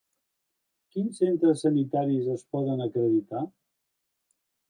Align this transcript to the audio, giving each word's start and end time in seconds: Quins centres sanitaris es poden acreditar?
Quins 0.95 1.19
centres 1.23 1.59
sanitaris 1.65 2.31
es 2.37 2.43
poden 2.55 2.81
acreditar? 2.87 3.45